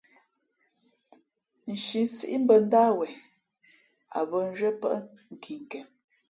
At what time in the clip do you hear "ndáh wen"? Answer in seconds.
2.65-3.13